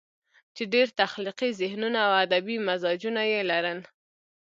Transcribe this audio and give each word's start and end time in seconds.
چې 0.55 0.63
ډېر 0.73 0.87
تخليقي 1.01 1.49
ذهنونه 1.61 1.99
او 2.07 2.11
ادبي 2.23 2.57
مزاجونه 2.67 3.21
ئې 3.31 3.39
لرل 3.51 3.79